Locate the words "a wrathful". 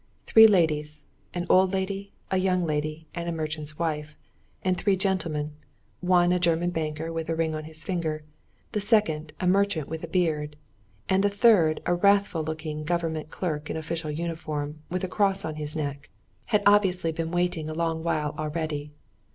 11.85-12.43